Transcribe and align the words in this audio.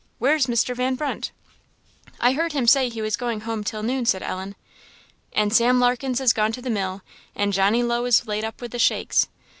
Where's 0.17 0.47
Mr. 0.47 0.75
Van 0.75 0.95
Brunt?" 0.95 1.29
"I 2.19 2.31
heard 2.33 2.53
him 2.53 2.65
say 2.65 2.89
he 2.89 3.03
was 3.03 3.15
going 3.15 3.41
home 3.41 3.63
till 3.63 3.83
noon," 3.83 4.05
said 4.07 4.23
Ellen. 4.23 4.55
"And 5.31 5.53
Sam 5.53 5.79
Larkens 5.79 6.19
is 6.19 6.33
gone 6.33 6.51
to 6.53 6.61
the 6.63 6.71
mill 6.71 7.03
and 7.35 7.53
Johnny 7.53 7.83
Low 7.83 8.05
is 8.05 8.25
laid 8.25 8.43
up 8.43 8.61
with 8.61 8.71
the 8.71 8.79
shakes. 8.79 9.27